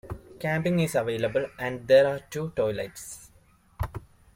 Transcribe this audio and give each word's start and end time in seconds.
Camping 0.39 0.79
is 0.79 0.95
available 0.95 1.45
and 1.59 1.87
there 1.87 2.07
are 2.07 2.17
two 2.31 2.49
toilets. 2.55 3.29